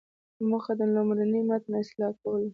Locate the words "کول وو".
2.21-2.49